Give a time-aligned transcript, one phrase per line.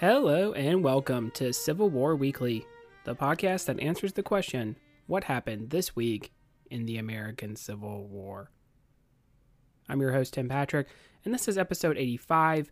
[0.00, 2.64] Hello and welcome to Civil War Weekly,
[3.02, 4.76] the podcast that answers the question
[5.08, 6.30] what happened this week
[6.70, 8.52] in the American Civil War?
[9.88, 10.86] I'm your host, Tim Patrick,
[11.24, 12.70] and this is episode 85,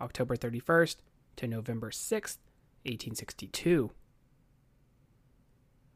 [0.00, 0.98] October 31st
[1.34, 2.38] to November 6th,
[2.84, 3.90] 1862.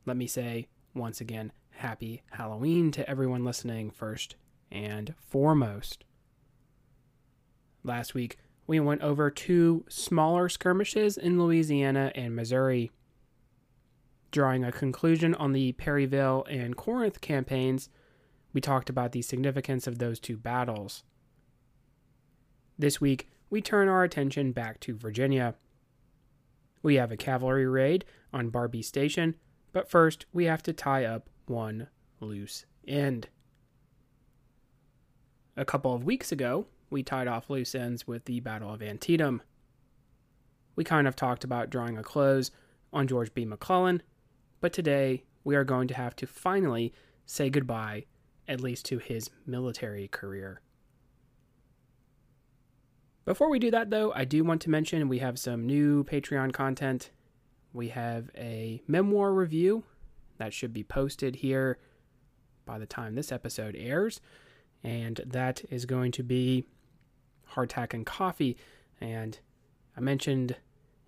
[0.04, 4.34] Let me say once again, happy Halloween to everyone listening first
[4.72, 6.02] and foremost.
[7.84, 12.90] Last week, we went over two smaller skirmishes in Louisiana and Missouri.
[14.30, 17.90] Drawing a conclusion on the Perryville and Corinth campaigns,
[18.52, 21.04] we talked about the significance of those two battles.
[22.78, 25.54] This week, we turn our attention back to Virginia.
[26.82, 29.34] We have a cavalry raid on Barbee Station,
[29.72, 31.88] but first we have to tie up one
[32.20, 33.28] loose end.
[35.56, 39.42] A couple of weeks ago, we tied off loose ends with the Battle of Antietam.
[40.76, 42.50] We kind of talked about drawing a close
[42.92, 43.44] on George B.
[43.44, 44.02] McClellan,
[44.60, 46.92] but today we are going to have to finally
[47.24, 48.04] say goodbye,
[48.46, 50.60] at least to his military career.
[53.24, 56.52] Before we do that, though, I do want to mention we have some new Patreon
[56.52, 57.10] content.
[57.72, 59.84] We have a memoir review
[60.38, 61.78] that should be posted here
[62.66, 64.20] by the time this episode airs,
[64.82, 66.66] and that is going to be
[67.54, 68.56] hardtack and coffee.
[69.00, 69.38] And
[69.96, 70.56] I mentioned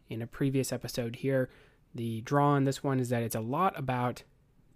[0.08, 1.48] in a previous episode here,
[1.94, 4.24] the draw on this one is that it's a lot about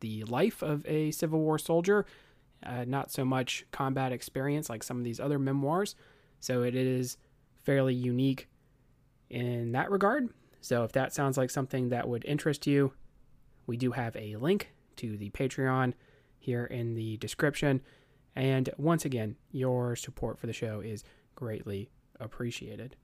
[0.01, 2.07] the life of a Civil War soldier,
[2.65, 5.97] uh, not so much combat experience like some of these other memoirs.
[6.41, 7.17] So it is
[7.55, 8.49] fairly unique
[9.29, 10.29] in that regard.
[10.61, 12.93] So if that sounds like something that would interest you,
[13.67, 15.95] we do have a link to the Patreon
[16.39, 17.81] here in the description.
[18.35, 21.05] And once again, your support for the show is
[21.39, 21.89] greatly
[22.19, 22.97] appreciated.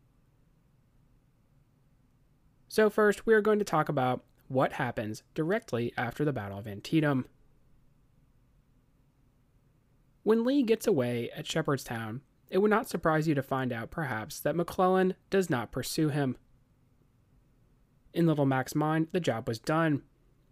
[2.66, 6.66] So, first, we are going to talk about what happens directly after the Battle of
[6.66, 7.26] Antietam.
[10.24, 14.40] When Lee gets away at Shepherdstown, it would not surprise you to find out, perhaps,
[14.40, 16.36] that McClellan does not pursue him.
[18.12, 20.02] In Little Mac's mind, the job was done.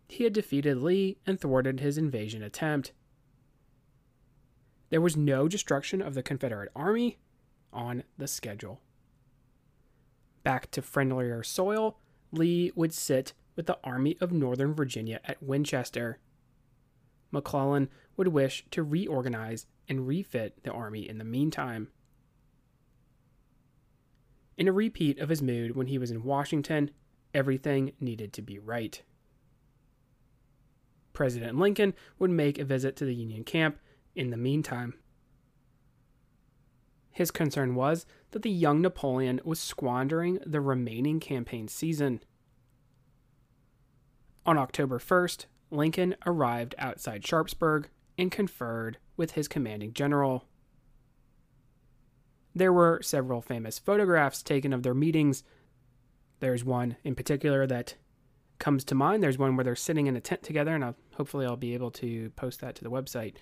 [0.08, 2.92] He had defeated Lee and thwarted his invasion attempt.
[4.90, 7.18] There was no destruction of the Confederate army,
[7.72, 8.80] on the schedule.
[10.42, 11.98] Back to friendlier soil,
[12.32, 16.18] Lee would sit with the Army of Northern Virginia at Winchester.
[17.30, 21.88] McClellan would wish to reorganize and refit the army in the meantime.
[24.56, 26.90] In a repeat of his mood when he was in Washington,
[27.34, 29.02] everything needed to be right.
[31.12, 33.78] President Lincoln would make a visit to the Union camp
[34.14, 34.94] in the meantime.
[37.12, 42.22] His concern was that the young Napoleon was squandering the remaining campaign season.
[44.46, 50.46] On October 1st, Lincoln arrived outside Sharpsburg and conferred with his commanding general.
[52.54, 55.44] There were several famous photographs taken of their meetings.
[56.40, 57.96] There's one in particular that
[58.58, 59.22] comes to mind.
[59.22, 61.90] There's one where they're sitting in a tent together, and I'll, hopefully I'll be able
[61.92, 63.34] to post that to the website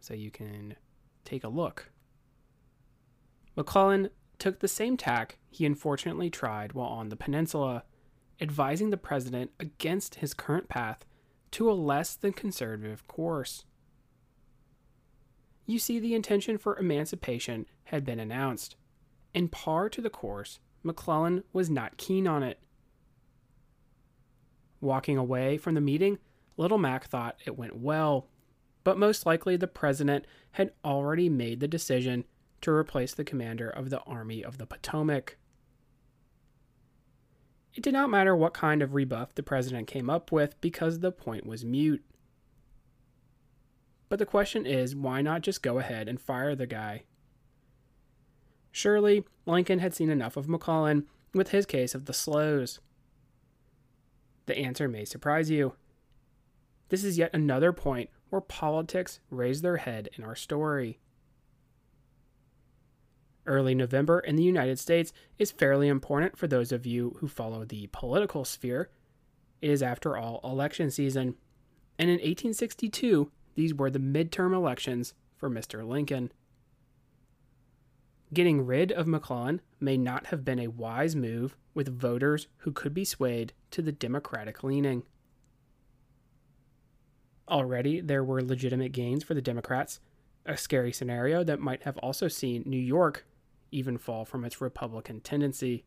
[0.00, 0.76] so you can
[1.24, 1.90] take a look.
[3.56, 7.84] McClellan took the same tack he unfortunately tried while on the peninsula,
[8.40, 11.04] advising the president against his current path
[11.50, 13.64] to a less than conservative course.
[15.66, 18.76] You see, the intention for emancipation had been announced.
[19.34, 22.58] In par to the course, McClellan was not keen on it.
[24.80, 26.18] Walking away from the meeting,
[26.56, 28.28] Little Mac thought it went well,
[28.82, 32.24] but most likely the president had already made the decision
[32.62, 35.36] to replace the commander of the Army of the Potomac.
[37.74, 41.12] It did not matter what kind of rebuff the president came up with because the
[41.12, 42.04] point was mute.
[44.08, 47.04] But the question is why not just go ahead and fire the guy?
[48.72, 52.80] Surely, Lincoln had seen enough of McClellan with his case of the slows.
[54.46, 55.74] The answer may surprise you.
[56.88, 60.98] This is yet another point where politics raise their head in our story.
[63.46, 67.64] Early November in the United States is fairly important for those of you who follow
[67.64, 68.90] the political sphere.
[69.60, 71.36] It is, after all, election season.
[71.98, 75.86] And in 1862, these were the midterm elections for Mr.
[75.86, 76.32] Lincoln.
[78.32, 82.94] Getting rid of McClellan may not have been a wise move with voters who could
[82.94, 85.02] be swayed to the Democratic leaning.
[87.48, 89.98] Already, there were legitimate gains for the Democrats,
[90.46, 93.26] a scary scenario that might have also seen New York
[93.70, 95.84] even fall from its Republican tendency.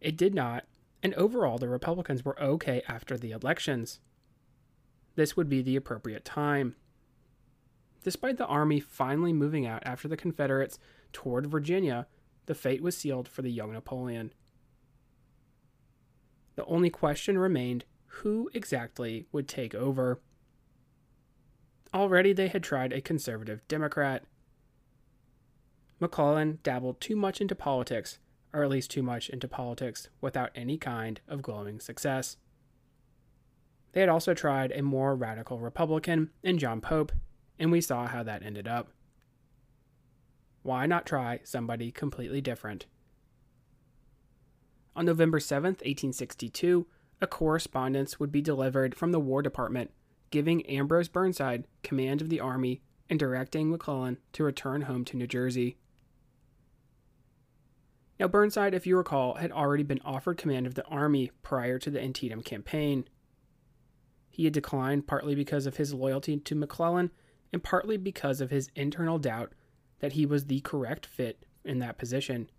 [0.00, 0.64] It did not,
[1.02, 4.00] and overall, the Republicans were okay after the elections.
[5.14, 6.76] This would be the appropriate time.
[8.02, 10.78] Despite the army finally moving out after the Confederates
[11.12, 12.06] toward Virginia,
[12.46, 14.32] the fate was sealed for the young Napoleon.
[16.56, 20.20] The only question remained who exactly would take over.
[21.92, 24.24] Already they had tried a conservative Democrat.
[26.00, 28.18] McClellan dabbled too much into politics,
[28.52, 32.36] or at least too much into politics, without any kind of glowing success.
[33.92, 37.12] They had also tried a more radical Republican in John Pope,
[37.58, 38.88] and we saw how that ended up.
[40.62, 42.86] Why not try somebody completely different?
[44.96, 46.86] On November 7, 1862,
[47.20, 49.90] a correspondence would be delivered from the War Department
[50.30, 55.26] giving Ambrose Burnside command of the army and directing McClellan to return home to New
[55.26, 55.76] Jersey.
[58.20, 61.90] Now, Burnside, if you recall, had already been offered command of the army prior to
[61.90, 63.08] the Antietam campaign.
[64.28, 67.12] He had declined partly because of his loyalty to McClellan
[67.50, 69.54] and partly because of his internal doubt
[70.00, 72.50] that he was the correct fit in that position.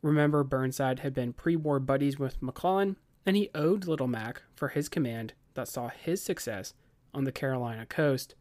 [0.00, 2.96] Remember, Burnside had been pre war buddies with McClellan,
[3.26, 6.72] and he owed Little Mac for his command that saw his success
[7.12, 8.34] on the Carolina coast.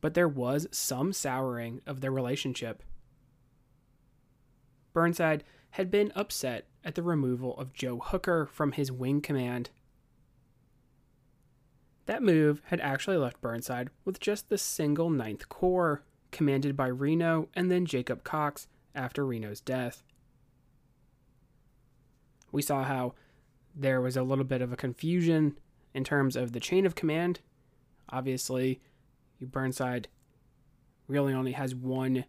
[0.00, 2.84] But there was some souring of their relationship.
[4.98, 9.70] Burnside had been upset at the removal of Joe Hooker from his wing command.
[12.06, 17.48] That move had actually left Burnside with just the single Ninth Corps, commanded by Reno
[17.54, 20.02] and then Jacob Cox after Reno's death
[22.52, 23.14] we saw how
[23.74, 25.58] there was a little bit of a confusion
[25.94, 27.40] in terms of the chain of command.
[28.10, 28.80] Obviously,
[29.40, 30.08] Burnside
[31.06, 32.24] really only has one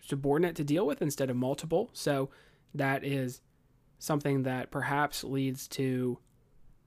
[0.00, 1.90] subordinate to deal with instead of multiple.
[1.92, 2.30] So
[2.74, 3.40] that is
[3.98, 6.18] something that perhaps leads to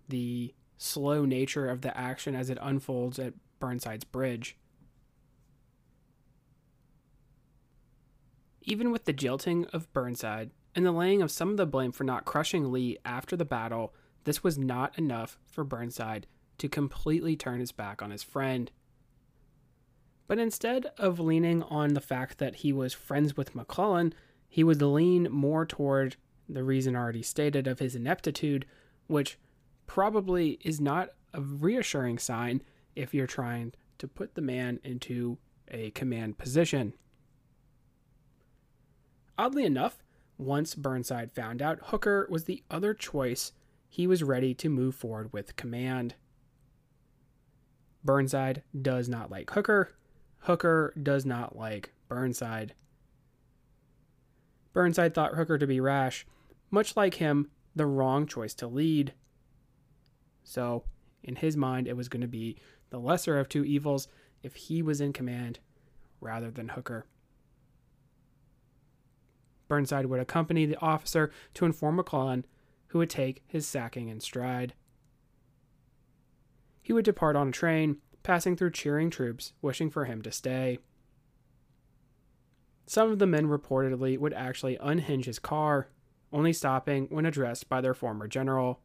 [0.10, 4.58] the slow nature of the action as it unfolds at Burnside's bridge.
[8.62, 12.04] Even with the jilting of Burnside, and the laying of some of the blame for
[12.04, 13.94] not crushing Lee after the battle,
[14.24, 16.28] this was not enough for Burnside
[16.58, 18.72] to completely turn his back on his friend.
[20.28, 24.14] But instead of leaning on the fact that he was friends with McClellan,
[24.48, 26.16] he would lean more toward
[26.48, 28.66] the reason already stated of his ineptitude,
[29.08, 29.38] which
[29.88, 32.62] probably is not a reassuring sign
[32.96, 35.38] if you're trying to put the man into
[35.70, 36.94] a command position.
[39.38, 40.04] Oddly enough,
[40.38, 43.52] once Burnside found out Hooker was the other choice,
[43.90, 46.16] he was ready to move forward with command.
[48.04, 49.92] Burnside does not like Hooker.
[50.44, 52.74] Hooker does not like Burnside.
[54.74, 56.26] Burnside thought Hooker to be rash,
[56.70, 59.14] much like him, the wrong choice to lead.
[60.44, 60.84] So,
[61.24, 62.58] in his mind, it was going to be
[62.90, 64.10] the lesser of two evils
[64.42, 65.60] if he was in command
[66.20, 67.06] rather than Hooker.
[69.70, 72.46] Burnside would accompany the officer to inform McClellan,
[72.88, 74.74] who would take his sacking in stride.
[76.82, 80.80] He would depart on a train, passing through cheering troops, wishing for him to stay.
[82.86, 85.90] Some of the men reportedly would actually unhinge his car,
[86.32, 88.82] only stopping when addressed by their former general.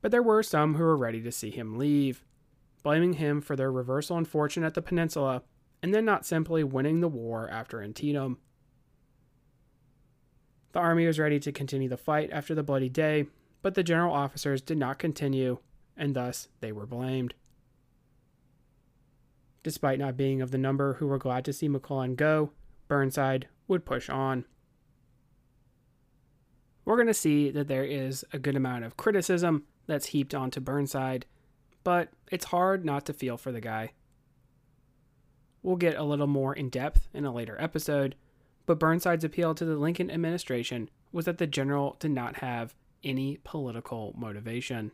[0.00, 2.24] But there were some who were ready to see him leave,
[2.82, 5.42] blaming him for their reversal in fortune at the peninsula
[5.82, 8.38] and then not simply winning the war after Antietam.
[10.72, 13.26] The army was ready to continue the fight after the Bloody Day,
[13.62, 15.58] but the general officers did not continue,
[15.98, 17.34] and thus they were blamed.
[19.62, 22.52] Despite not being of the number who were glad to see McClellan go,
[22.86, 24.46] Burnside would push on.
[26.84, 30.60] We're going to see that there is a good amount of criticism that's heaped onto
[30.60, 31.26] Burnside,
[31.84, 33.92] but it's hard not to feel for the guy.
[35.62, 38.14] We'll get a little more in depth in a later episode,
[38.64, 42.74] but Burnside's appeal to the Lincoln administration was that the general did not have
[43.04, 44.92] any political motivation.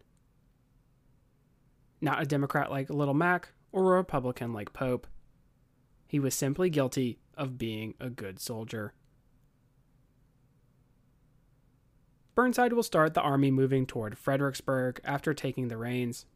[2.04, 5.06] Not a Democrat like Little Mac or a Republican like Pope.
[6.06, 8.92] He was simply guilty of being a good soldier.
[12.34, 16.26] Burnside will start the army moving toward Fredericksburg after taking the reins.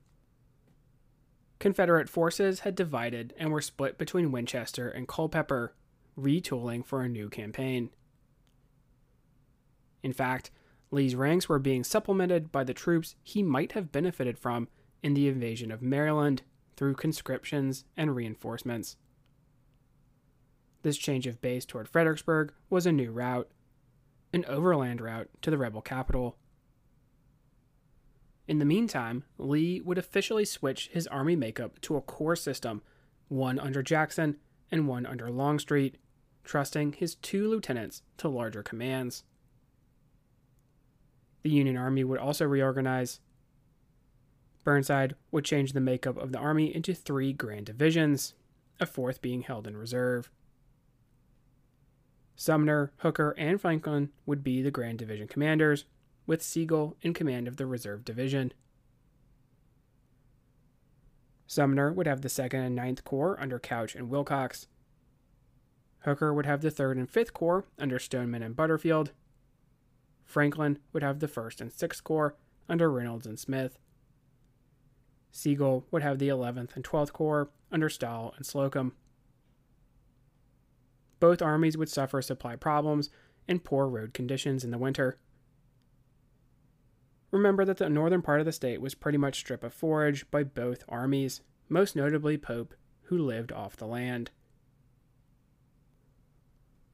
[1.58, 5.75] Confederate forces had divided and were split between Winchester and Culpeper,
[6.18, 7.90] retooling for a new campaign.
[10.02, 10.50] In fact,
[10.90, 14.68] Lee's ranks were being supplemented by the troops he might have benefited from
[15.02, 16.43] in the invasion of Maryland
[16.76, 18.97] through conscriptions and reinforcements.
[20.83, 23.50] This change of base toward Fredericksburg was a new route,
[24.33, 26.37] an overland route to the rebel capital.
[28.47, 32.83] In the meantime, Lee would officially switch his army makeup to a corps system,
[33.28, 34.37] one under Jackson
[34.71, 35.99] and one under Longstreet,
[36.45, 39.25] trusting his two lieutenants to larger commands.
[41.43, 43.21] The Union Army would also reorganize.
[44.68, 48.34] Burnside would change the makeup of the Army into three grand divisions,
[48.78, 50.30] a fourth being held in reserve.
[52.37, 55.87] Sumner, Hooker, and Franklin would be the Grand Division commanders,
[56.26, 58.52] with Sigel in command of the Reserve Division.
[61.46, 64.66] Sumner would have the 2nd and 9th Corps under Couch and Willcox.
[66.00, 69.12] Hooker would have the 3rd and 5th Corps under Stoneman and Butterfield.
[70.26, 72.37] Franklin would have the 1st and 6th Corps
[72.68, 73.78] under Reynolds and Smith.
[75.38, 78.95] Sigel would have the 11th and 12th Corps under Stahel and Slocum.
[81.21, 83.11] Both armies would suffer supply problems
[83.47, 85.18] and poor road conditions in the winter.
[87.30, 90.42] Remember that the northern part of the state was pretty much stripped of forage by
[90.42, 94.30] both armies, most notably Pope, who lived off the land.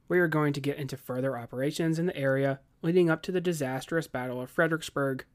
[0.07, 3.41] We are going to get into further operations in the area leading up to the
[3.41, 5.25] disastrous Battle of Fredericksburg.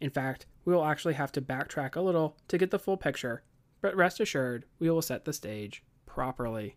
[0.00, 3.42] In fact, we will actually have to backtrack a little to get the full picture,
[3.80, 6.76] but rest assured, we will set the stage properly.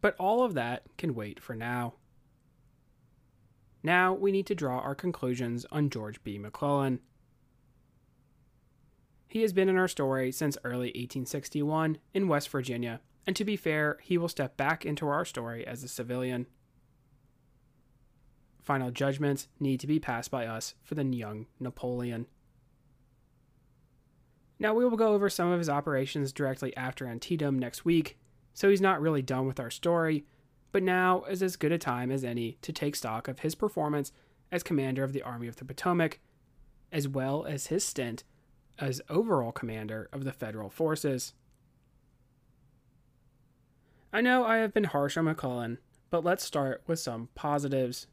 [0.00, 1.94] But all of that can wait for now.
[3.82, 6.38] Now we need to draw our conclusions on George B.
[6.38, 7.00] McClellan.
[9.26, 13.56] He has been in our story since early 1861 in West Virginia, and to be
[13.56, 16.46] fair, he will step back into our story as a civilian.
[18.62, 22.26] Final judgments need to be passed by us for the young Napoleon.
[24.58, 28.18] Now, we will go over some of his operations directly after Antietam next week,
[28.52, 30.26] so he's not really done with our story,
[30.70, 34.12] but now is as good a time as any to take stock of his performance
[34.52, 36.20] as commander of the Army of the Potomac,
[36.92, 38.24] as well as his stint
[38.78, 41.32] as overall commander of the federal forces.
[44.12, 45.78] I know I have been harsh on McClellan,
[46.10, 48.08] but let's start with some positives.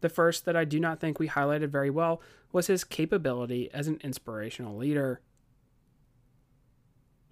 [0.00, 2.20] The first that I do not think we highlighted very well
[2.52, 5.20] was his capability as an inspirational leader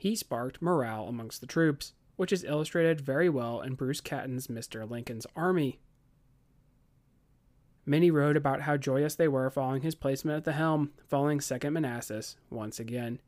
[0.04, 4.86] he sparked morale amongst the troops, which is illustrated very well in Bruce Catton's Mr.
[4.86, 5.80] Lincoln's Army.
[7.86, 11.72] Many wrote about how joyous they were following his placement at the helm, following 2nd
[11.72, 13.18] Manassas once again.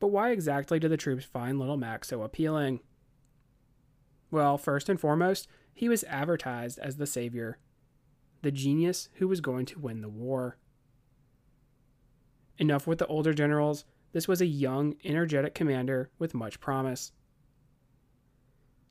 [0.00, 2.80] But why exactly did the troops find Little Mac so appealing?
[4.32, 7.58] Well, first and foremost, he was advertised as the savior,
[8.42, 10.56] the genius who was going to win the war.
[12.58, 17.12] Enough with the older generals, this was a young, energetic commander with much promise.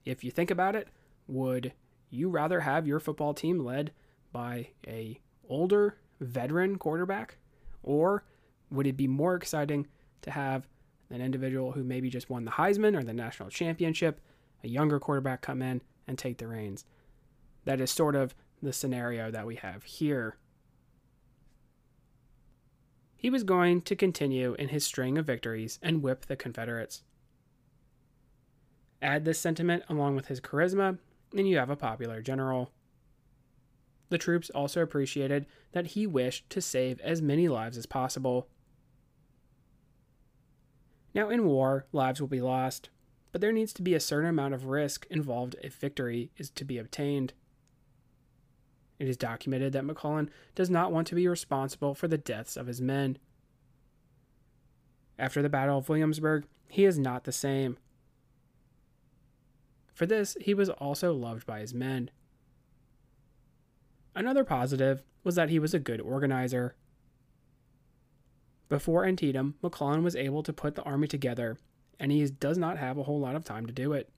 [0.03, 0.87] If you think about it,
[1.27, 1.73] would
[2.09, 3.91] you rather have your football team led
[4.31, 7.37] by a older veteran quarterback
[7.83, 8.23] or
[8.69, 9.87] would it be more exciting
[10.21, 10.67] to have
[11.09, 14.21] an individual who maybe just won the Heisman or the national championship,
[14.63, 15.81] a younger quarterback come in
[16.11, 16.85] and take the reins?
[17.65, 20.37] That is sort of the scenario that we have here
[23.21, 27.03] he was going to continue in his string of victories and whip the Confederates.
[28.99, 30.97] Add this sentiment along with his charisma,
[31.37, 32.71] and you have a popular general.
[34.09, 38.47] The troops also appreciated that he wished to save as many lives as possible.
[41.13, 42.89] Now, in war, lives will be lost,
[43.31, 46.65] but there needs to be a certain amount of risk involved if victory is to
[46.65, 47.33] be obtained.
[48.99, 52.67] It is documented that McClellan does not want to be responsible for the deaths of
[52.67, 53.17] his men.
[55.17, 57.77] After the Battle of Williamsburg, he is not the same.
[59.93, 62.09] For this, he was also loved by his men.
[64.15, 66.75] Another positive was that he was a good organizer.
[68.67, 71.57] Before Antietam, McClellan was able to put the army together,
[72.01, 74.09] and he does not have a whole lot of time to do it.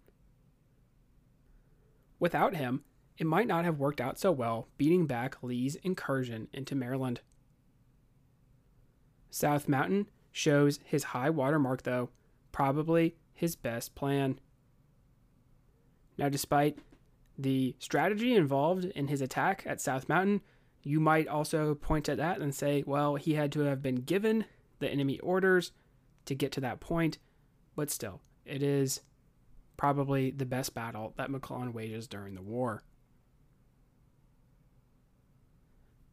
[2.17, 2.85] Without him,
[3.17, 7.19] it might not have worked out so well beating back Lee's incursion into Maryland.
[9.29, 12.09] South Mountain shows his high water mark, though,
[12.53, 14.39] probably his best plan.
[16.17, 16.79] Now, despite
[17.37, 20.39] the strategy involved in his attack at South Mountain,
[20.83, 24.45] you might also point at that and say, well, he had to have been given
[24.79, 25.73] the enemy orders
[26.25, 27.17] to get to that point,
[27.75, 29.01] but still, it is
[29.77, 32.83] probably the best battle that McClellan wages during the war.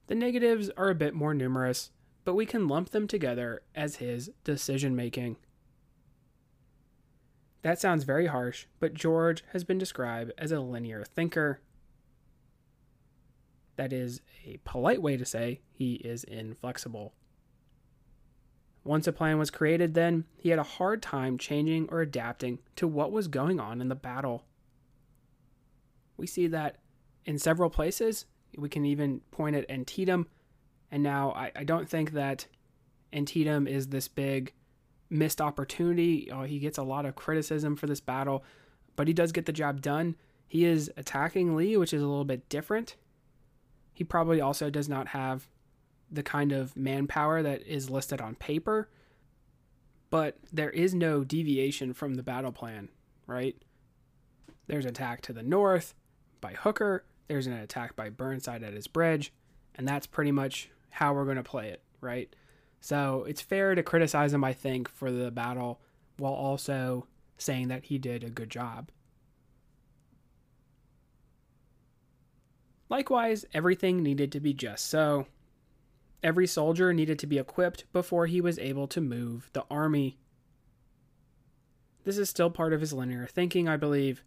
[0.07, 1.93] The negatives are a bit more numerous,
[2.25, 5.37] but we can lump them together as his decision making.
[7.63, 11.61] That sounds very harsh, but George has been described as a linear thinker.
[13.77, 17.15] That is a polite way to say he is inflexible.
[18.83, 22.89] Once a plan was created, then, he had a hard time changing or adapting to
[22.89, 24.45] what was going on in the battle.
[26.17, 26.79] We see that
[27.25, 28.25] in several places.
[28.57, 30.29] We can even point at Antietam.
[30.91, 32.47] And now I, I don't think that
[33.13, 34.53] Antietam is this big
[35.11, 36.31] missed opportunity.
[36.33, 38.45] Oh, he gets a lot of criticism for this battle,
[38.97, 40.17] but he does get the job done.
[40.49, 42.97] He is attacking Lee, which is a little bit different.
[43.93, 45.49] He probably also does not have
[46.11, 48.89] the kind of manpower that is listed on paper,
[50.11, 52.89] but there is no deviation from the battle plan,
[53.27, 53.57] right?
[54.67, 55.95] There's an attack to the north
[56.41, 59.33] by Hooker, there's an attack by Burnside at his bridge,
[59.77, 62.35] and that's pretty much how we're going to play it, right?
[62.81, 65.81] So it's fair to criticize him, I think, for the battle
[66.17, 67.07] while also
[67.39, 68.91] saying that he did a good job.
[72.89, 75.27] Likewise, everything needed to be just so.
[76.23, 80.19] Every soldier needed to be equipped before he was able to move the army.
[82.05, 84.23] This is still part of his linear thinking, I believe.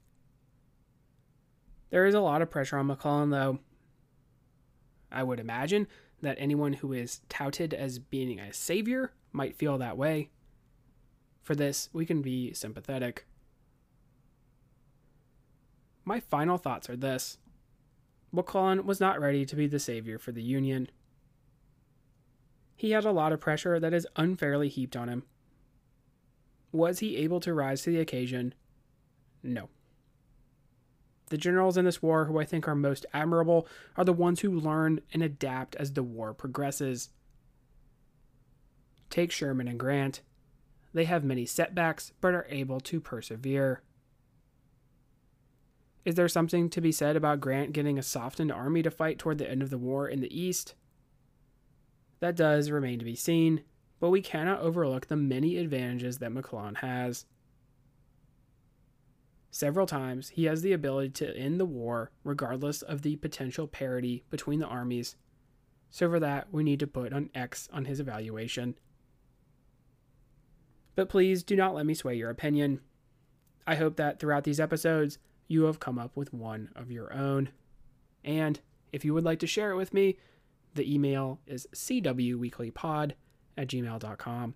[1.92, 3.60] There is a lot of pressure on McClellan, though.
[5.12, 5.88] I would imagine
[6.22, 10.30] that anyone who is touted as being a savior might feel that way.
[11.44, 13.28] For this, we can be sympathetic.
[16.06, 17.38] My final thoughts are this
[18.32, 20.90] McClellan was not ready to be the savior for the Union.
[22.76, 25.24] He had a lot of pressure that is unfairly heaped on him.
[26.72, 28.54] Was he able to rise to the occasion?
[29.44, 29.70] No.
[31.30, 34.52] The generals in this war who I think are most admirable are the ones who
[34.52, 37.10] learn and adapt as the war progresses.
[39.10, 40.22] Take Sherman and Grant.
[40.94, 43.82] They have many setbacks, but are able to persevere.
[46.06, 49.38] Is there something to be said about Grant getting a softened army to fight toward
[49.38, 50.76] the end of the war in the East?
[52.24, 53.64] That does remain to be seen,
[54.00, 57.26] but we cannot overlook the many advantages that McClellan has.
[59.52, 64.24] Several times, he has the ability to end the war regardless of the potential parity
[64.30, 65.18] between the armies.
[65.90, 68.76] So, for that, we need to put an X on his evaluation.
[70.96, 72.80] But please do not let me sway your opinion.
[73.68, 75.18] I hope that throughout these episodes,
[75.50, 77.50] you have come up with one of your own.
[78.24, 78.62] And
[78.94, 80.16] if you would like to share it with me,
[80.74, 83.14] the email is cwweeklypod
[83.58, 84.56] at gmail.com.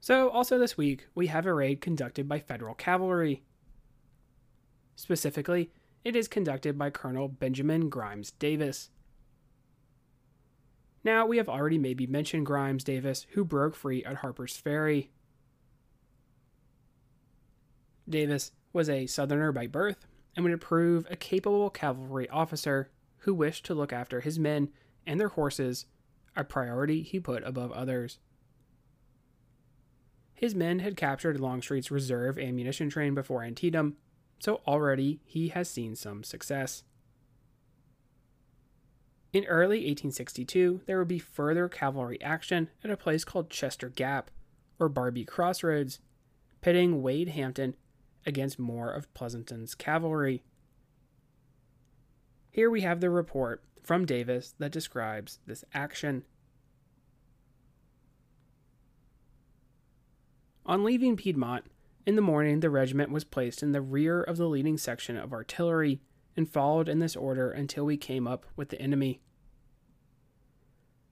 [0.00, 3.42] So, also this week, we have a raid conducted by federal cavalry.
[4.96, 5.70] Specifically,
[6.04, 8.90] it is conducted by Colonel Benjamin Grimes Davis.
[11.04, 15.10] Now, we have already maybe mentioned Grimes Davis, who broke free at Harper's Ferry.
[18.08, 23.64] Davis was a Southerner by birth and would prove a capable cavalry officer who wished
[23.66, 24.68] to look after his men
[25.06, 25.86] and their horses,
[26.34, 28.18] a priority he put above others.
[30.34, 33.96] His men had captured Longstreet's reserve ammunition train before Antietam,
[34.40, 36.82] so already he has seen some success.
[39.32, 44.30] In early 1862, there would be further cavalry action at a place called Chester Gap,
[44.78, 46.00] or Barbee Crossroads,
[46.60, 47.76] pitting Wade Hampton
[48.26, 50.42] against more of Pleasonton's cavalry.
[52.50, 56.24] Here we have the report from Davis that describes this action.
[60.64, 61.64] On leaving Piedmont,
[62.06, 65.32] in the morning the regiment was placed in the rear of the leading section of
[65.32, 66.00] artillery
[66.36, 69.20] and followed in this order until we came up with the enemy.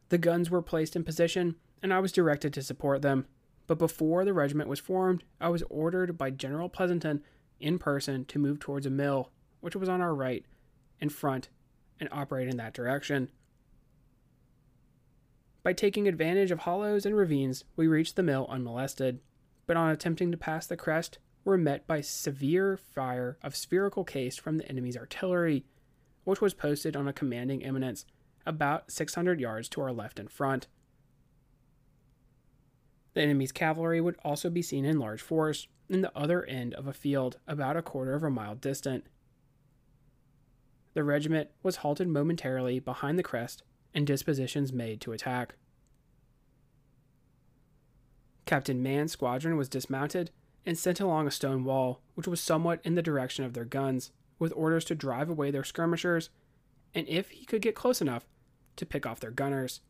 [0.08, 3.26] The guns were placed in position, and I was directed to support them,
[3.70, 7.20] but before the regiment was formed, I was ordered by General Pleasonton
[7.60, 9.30] in person to move towards a mill,
[9.60, 10.44] which was on our right,
[10.98, 11.50] in front,
[12.00, 13.30] and operate in that direction.
[15.62, 19.20] By taking advantage of hollows and ravines, we reached the mill unmolested
[19.68, 24.36] but on attempting to pass the crest, were met by severe fire of spherical case
[24.36, 25.64] from the enemy's artillery,
[26.24, 28.04] which was posted on a commanding eminence
[28.44, 30.66] about 600 yards to our left and front.
[33.14, 36.86] The enemy's cavalry would also be seen in large force in the other end of
[36.86, 39.04] a field about a quarter of a mile distant.
[40.94, 43.62] The regiment was halted momentarily behind the crest
[43.94, 45.54] and dispositions made to attack.
[48.46, 50.30] Captain Mann's squadron was dismounted
[50.66, 54.10] and sent along a stone wall, which was somewhat in the direction of their guns,
[54.38, 56.30] with orders to drive away their skirmishers,
[56.94, 58.26] and if he could get close enough,
[58.76, 59.80] to pick off their gunners.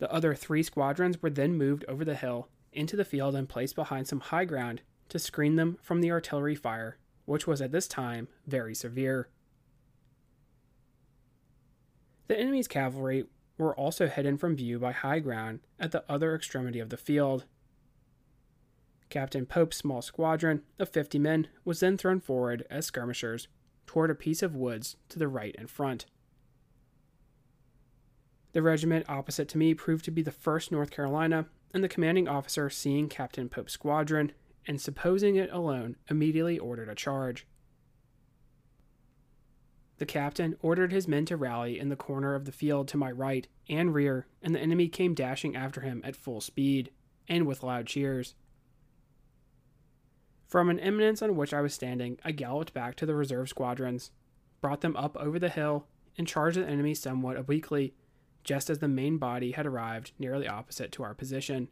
[0.00, 3.76] The other three squadrons were then moved over the hill into the field and placed
[3.76, 7.86] behind some high ground to screen them from the artillery fire, which was at this
[7.86, 9.28] time very severe.
[12.28, 13.26] The enemy's cavalry
[13.58, 17.44] were also hidden from view by high ground at the other extremity of the field.
[19.10, 23.48] Captain Pope's small squadron of 50 men was then thrown forward as skirmishers
[23.86, 26.06] toward a piece of woods to the right and front.
[28.52, 32.26] The regiment opposite to me proved to be the 1st North Carolina, and the commanding
[32.26, 34.32] officer, seeing Captain Pope's squadron
[34.66, 37.46] and supposing it alone, immediately ordered a charge.
[39.98, 43.10] The captain ordered his men to rally in the corner of the field to my
[43.10, 46.90] right and rear, and the enemy came dashing after him at full speed,
[47.28, 48.34] and with loud cheers.
[50.48, 54.10] From an eminence on which I was standing, I galloped back to the reserve squadrons,
[54.60, 55.86] brought them up over the hill,
[56.18, 57.94] and charged the enemy somewhat obliquely,
[58.44, 61.68] just as the main body had arrived nearly opposite to our position.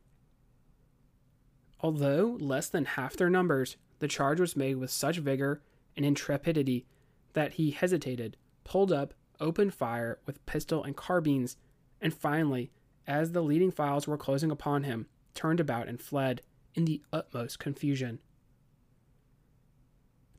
[1.81, 5.63] Although less than half their numbers, the charge was made with such vigor
[5.97, 6.87] and intrepidity
[7.33, 11.57] that he hesitated, pulled up, opened fire with pistol and carbines,
[12.01, 12.71] and finally,
[13.07, 16.43] as the leading files were closing upon him, turned about and fled
[16.75, 18.19] in the utmost confusion.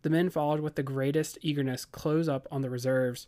[0.02, 3.28] The men followed with the greatest eagerness close up on the reserves,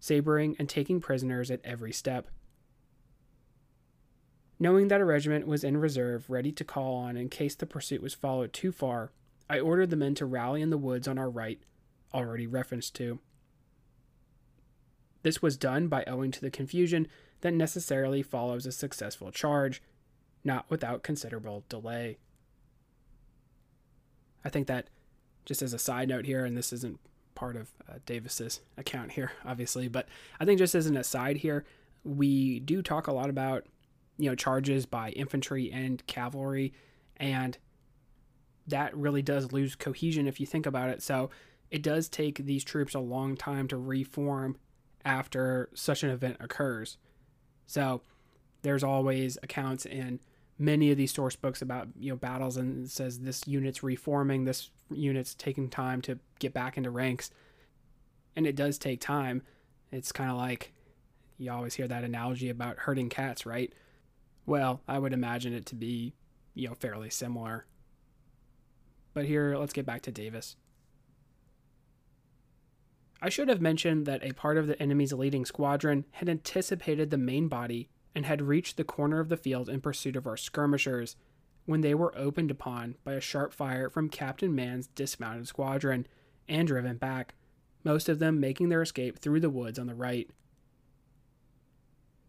[0.00, 2.26] sabering and taking prisoners at every step.
[4.58, 8.02] Knowing that a regiment was in reserve, ready to call on in case the pursuit
[8.02, 9.12] was followed too far,
[9.48, 11.60] I ordered the men to rally in the woods on our right,
[12.12, 13.20] already referenced to.
[15.22, 17.06] This was done by owing to the confusion
[17.40, 19.82] that necessarily follows a successful charge,
[20.44, 22.18] not without considerable delay.
[24.44, 24.88] I think that,
[25.44, 27.00] just as a side note here, and this isn't
[27.40, 29.88] part of uh, Davis's account here, obviously.
[29.88, 30.06] But
[30.38, 31.64] I think just as an aside here,
[32.04, 33.64] we do talk a lot about
[34.18, 36.74] you know charges by infantry and cavalry,
[37.16, 37.56] and
[38.66, 41.02] that really does lose cohesion if you think about it.
[41.02, 41.30] So
[41.70, 44.58] it does take these troops a long time to reform
[45.02, 46.98] after such an event occurs.
[47.66, 48.02] So
[48.60, 50.20] there's always accounts in
[50.60, 54.70] many of these source books about you know battles and says this unit's reforming, this
[54.90, 57.30] unit's taking time to get back into ranks,
[58.36, 59.42] and it does take time.
[59.90, 60.72] It's kind of like
[61.38, 63.72] you always hear that analogy about herding cats, right?
[64.46, 66.12] Well, I would imagine it to be
[66.54, 67.66] you know fairly similar.
[69.14, 70.54] But here, let's get back to Davis.
[73.22, 77.18] I should have mentioned that a part of the enemy's leading squadron had anticipated the
[77.18, 81.16] main body and had reached the corner of the field in pursuit of our skirmishers
[81.66, 86.06] when they were opened upon by a sharp fire from Captain Mann's dismounted squadron
[86.48, 87.34] and driven back,
[87.84, 90.28] most of them making their escape through the woods on the right.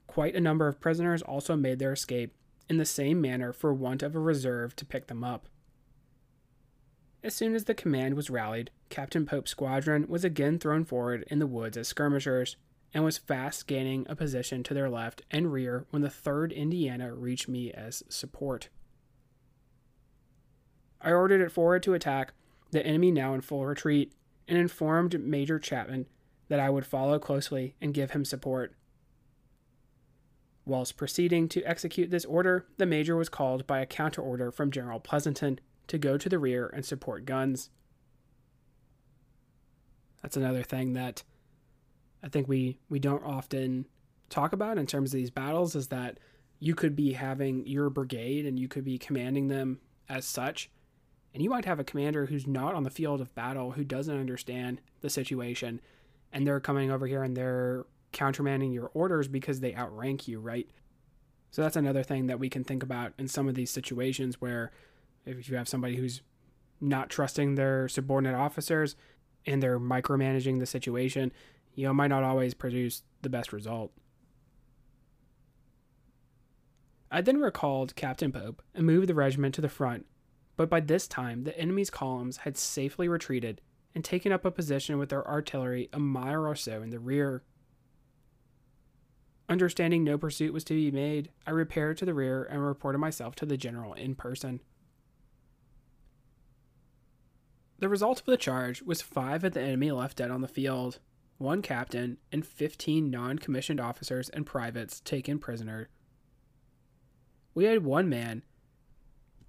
[0.08, 2.36] Quite a number of prisoners also made their escape
[2.70, 5.48] in the same manner for want of a reserve to pick them up.
[7.24, 11.40] As soon as the command was rallied, Captain Pope's squadron was again thrown forward in
[11.40, 12.58] the woods as skirmishers,
[12.94, 17.14] and was fast gaining a position to their left and rear when the 3rd Indiana
[17.14, 18.70] reached me as support.
[21.02, 22.34] I ordered it forward to attack,
[22.72, 24.14] the enemy now in full retreat,
[24.48, 26.08] and informed Major Chapman
[26.50, 28.76] that I would follow closely and give him support.
[30.66, 34.70] Whilst proceeding to execute this order, the Major was called by a counter order from
[34.70, 37.70] General Pleasonton to go to the rear and support guns.
[40.22, 41.24] That's another thing that
[42.24, 43.88] I think we we don't often
[44.30, 46.20] talk about in terms of these battles is that
[46.60, 50.70] you could be having your brigade and you could be commanding them as such.
[51.34, 54.20] And you might have a commander who's not on the field of battle who doesn't
[54.20, 55.82] understand the situation.
[56.32, 60.70] And they're coming over here and they're countermanding your orders because they outrank you right?
[61.50, 64.72] So that's another thing that we can think about in some of these situations where
[65.26, 66.22] if you have somebody who's
[66.80, 68.96] not trusting their subordinate officers
[69.46, 71.32] and they're micromanaging the situation
[71.76, 73.92] you know, might not always produce the best result.
[77.10, 80.06] I then recalled Captain Pope and moved the regiment to the front,
[80.56, 83.62] but by this time the enemy's columns had safely retreated
[83.94, 87.44] and taken up a position with their artillery a mile or so in the rear.
[89.50, 93.36] Understanding no pursuit was to be made, I repaired to the rear and reported myself
[93.36, 94.62] to the general in person.
[97.80, 101.00] The result of the charge was five of the enemy left dead on the field,
[101.42, 105.90] one captain, and 15 non commissioned officers and privates taken prisoner.
[107.54, 108.44] We had one man,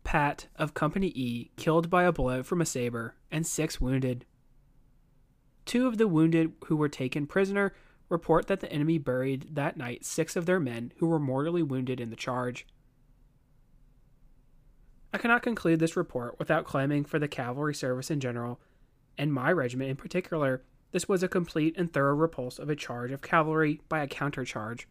[0.04, 4.24] Pat of Company E, killed by a bullet from a saber, and six wounded.
[5.64, 7.72] Two of the wounded who were taken prisoner
[8.08, 12.00] report that the enemy buried that night six of their men who were mortally wounded
[12.00, 12.66] in the charge.
[15.12, 18.60] I cannot conclude this report without claiming for the cavalry service in general,
[19.18, 23.10] and my regiment in particular, this was a complete and thorough repulse of a charge
[23.10, 24.84] of cavalry by a countercharge,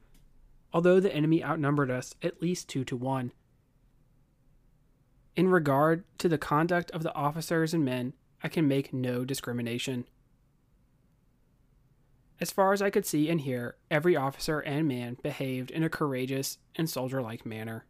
[0.73, 3.31] although the enemy outnumbered us at least two to one.
[5.35, 10.05] In regard to the conduct of the officers and men, I can make no discrimination.
[12.39, 15.89] As far as I could see and hear, every officer and man behaved in a
[15.89, 17.85] courageous and soldier like manner.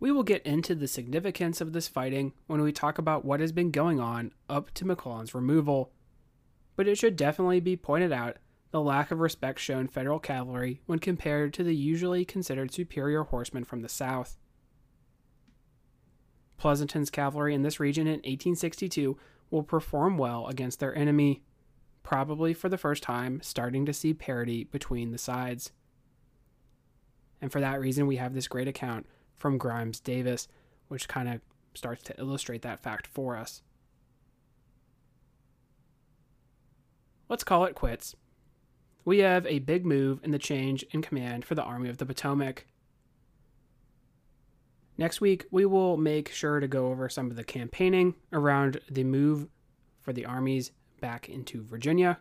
[0.00, 3.52] We will get into the significance of this fighting when we talk about what has
[3.52, 5.92] been going on up to McClellan's removal,
[6.74, 8.38] but it should definitely be pointed out
[8.70, 13.64] the lack of respect shown Federal cavalry when compared to the usually considered superior horsemen
[13.64, 14.38] from the South.
[16.56, 19.18] Pleasonton's cavalry in this region in 1862
[19.50, 21.42] will perform well against their enemy,
[22.02, 25.72] probably for the first time starting to see parity between the sides.
[27.42, 29.06] And for that reason, we have this great account
[29.40, 30.46] from Grimes Davis,
[30.88, 31.40] which kind of
[31.74, 33.62] starts to illustrate that fact for us.
[37.28, 38.14] Let's call it quits.
[39.04, 42.04] We have a big move in the change in command for the Army of the
[42.04, 42.66] Potomac.
[44.98, 49.04] Next week, we will make sure to go over some of the campaigning around the
[49.04, 49.48] move
[50.02, 52.18] for the armies back into Virginia.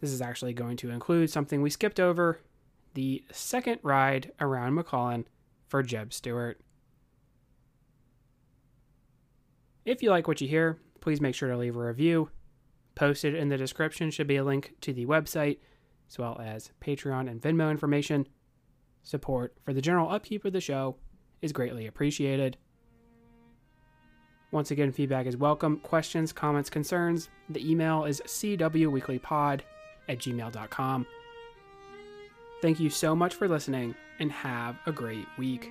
[0.00, 2.40] This is actually going to include something we skipped over
[2.94, 5.28] the second ride around McClellan
[5.68, 6.60] for Jeb Stuart.
[9.84, 12.30] If you like what you hear, please make sure to leave a review.
[12.94, 15.58] Posted in the description should be a link to the website,
[16.10, 18.26] as well as Patreon and Venmo information.
[19.02, 20.96] Support for the general upkeep of the show
[21.42, 22.56] is greatly appreciated.
[24.50, 25.78] Once again, feedback is welcome.
[25.80, 27.28] Questions, comments, concerns.
[27.50, 29.60] The email is cwweeklypod
[30.08, 31.06] at gmail.com.
[32.62, 35.70] Thank you so much for listening and have a great week.